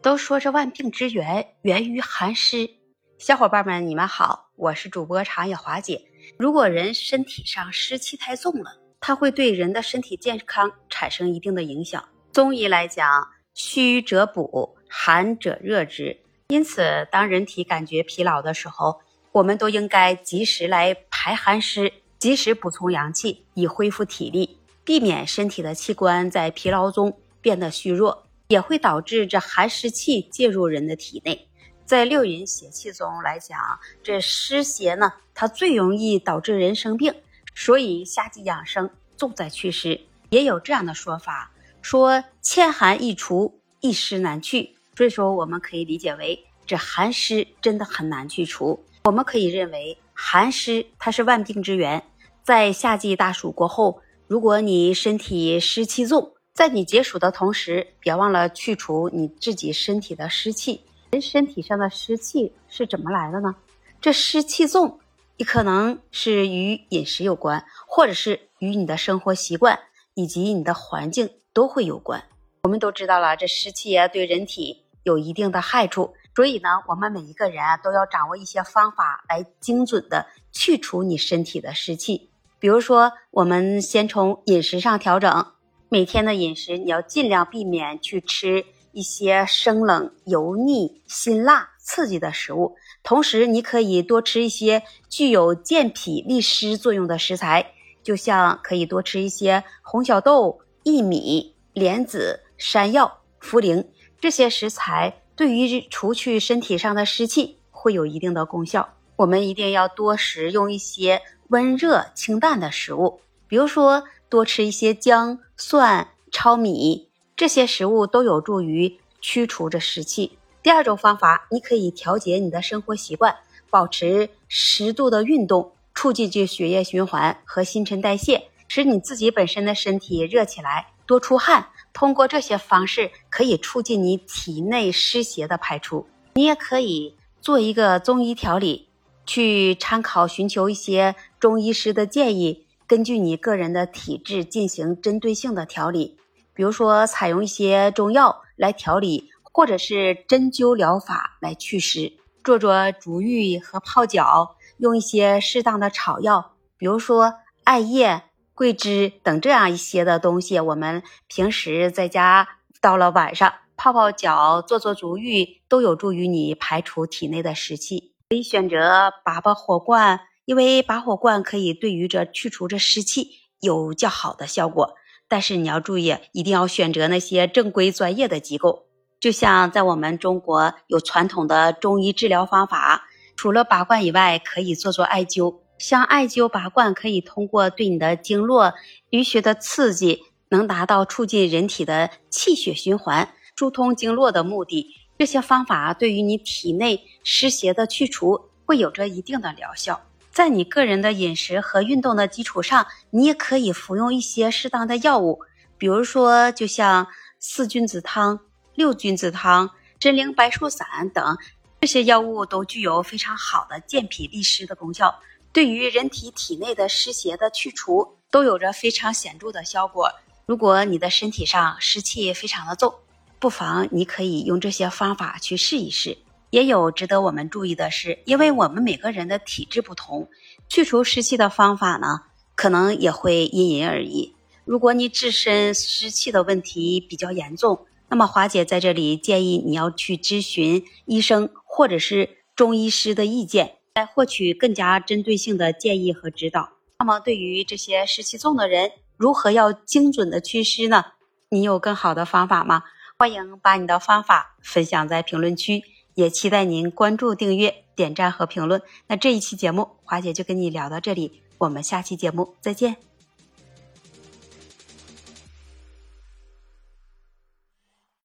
[0.00, 2.70] 都说这万病之源源于寒湿，
[3.18, 6.00] 小伙伴们，你们好，我是主播长野华姐。
[6.38, 8.70] 如果人身体上湿气太重了，
[9.00, 12.08] 它会对人的身体健康产生一定的影响。
[12.32, 16.16] 中医来讲，虚则补，寒者热之。
[16.46, 19.00] 因此，当人体感觉疲劳的时候，
[19.32, 28.27] 我们都应该及时来排寒湿，及时补充阳气，以恢复体力，避免身体的器官在疲劳中变得虚弱。
[28.48, 31.48] 也会导致这寒湿气介入人的体内，
[31.84, 33.58] 在六淫邪气中来讲，
[34.02, 37.14] 这湿邪呢，它最容易导致人生病，
[37.54, 40.00] 所以夏季养生重在祛湿。
[40.30, 44.74] 也有这样的说法，说千寒易除，一湿难去。
[44.96, 48.82] 所以说，我们可以理解为这寒湿真的很难去除。
[49.04, 52.02] 我们可以认为，寒湿它是万病之源。
[52.42, 60.82] 在夏季大暑过后，如果你身体湿气重，在你解暑的同时，别忘了去除你自己身体的湿气。
[61.12, 63.54] 人身体上的湿气是怎么来的呢？
[64.00, 64.98] 这湿气重，
[65.36, 69.78] 你可能是与饮食有关，或者是与你的生活习惯
[70.14, 72.24] 以及你的环境都会有关。
[72.64, 82.30] 我们都知道了，这湿气啊对人体有一定的害处，所以呢，我们每一个人啊都要掌握一些方法来精准的去除你身体的湿气。
[82.58, 85.52] 比如说，我们先从饮食上调整。
[85.90, 92.76] 每天的饮食，你要尽量避免去吃一些生冷、油腻、辛辣、刺激的食物。
[93.02, 97.72] 同时，你可以多吃一些具有健脾利湿作用的食材，
[98.02, 103.86] 就像可以多吃一些红小豆、薏米、莲子、山药、茯苓
[104.20, 108.86] 这些食材，对于除去身体上的湿气会有一定的功效。
[109.16, 114.04] 我们一定要多食用一些温热清淡的食物，比如说。
[114.28, 120.38] 多吃一些姜、蒜、糙米这些食物都有助于驱除这湿气。
[120.62, 123.36] 第二种方法，你可以调节你的生活习惯，
[123.70, 131.68] 保持适度的运动，促进这血液循环和新陈代谢，使你自己本身的身体热起来，多出汗。
[131.94, 136.06] 通过这些方式，可以促进你体内湿邪的排出。
[136.34, 138.88] 你也可以做一个中医调理，
[139.26, 142.66] 去参考寻求一些中医师的建议。
[142.88, 146.16] 根据你个人的体质进行针对性的调理，
[146.54, 157.34] 比如说采用一些中药来调理，或者是针灸疗法来祛湿，做做足浴和泡脚，用一些适当的草药，比如说
[157.64, 158.22] 艾叶、
[158.54, 162.48] 桂枝等这样一些的东西，我们平时在家
[162.80, 168.14] 到了晚上泡泡脚、做做足浴，都有助于你排除体内的湿气。
[168.30, 170.20] 可以选择拔拔火罐。
[170.48, 174.94] 因为拔火罐可以对于这去除这湿气有较好的效果，
[175.28, 178.86] 但是你要注意，一定要选择那些正规专业的机构。
[179.20, 183.04] 就像在我们中国有传统的中医治疗方法，
[183.36, 185.58] 除了拔罐以外，可以做做艾灸。
[185.78, 188.72] 像艾灸拔罐，可以通过对你的经络
[189.10, 194.94] 淤血的刺激，能达到促进人体的气血循环、疏通经络的目的。
[195.18, 200.00] 这些方法对于你体内湿邪的去除，会有着一定的疗效。
[200.38, 205.40] 在你个人的饮食和运动的基础上，你也可以服用一些适当的药物，
[205.76, 207.08] 比如说，就像
[207.40, 208.38] 四君子汤、
[208.76, 209.68] 六君子汤、
[209.98, 211.36] 真灵白术散等
[211.80, 215.12] 这些药物，都具有非常好的健脾利湿的功效，
[215.52, 220.08] 对于人体体内的湿邪的去除都有着非常显著的效果。
[220.46, 222.94] 如果你的身体上湿气非常的重，
[223.40, 226.16] 不妨你可以用这些方法去试一试。
[226.50, 230.28] 也有值得我们注意的是，因为我们每个人的体质不同，
[230.68, 232.22] 去除湿气的方法呢，
[232.54, 234.34] 可能也会因人而异。
[234.64, 246.70] 如果你自身湿气的问题比较严重，那么华姐在这里建议你要去咨询医生或者是中医师的意见，来获取更加针对性的建议和指导。
[246.98, 251.04] 那么，对于这些湿气重的人，如何要精准的祛湿呢？
[251.50, 252.82] 你有更好的方法吗？
[253.18, 255.82] 欢迎把你的方法分享在评论区。
[256.18, 258.82] 也期待您关注、订阅、点赞和评论。
[259.06, 263.07] 那这一期节目，华姐就跟你聊到这里，我们下期节目再见。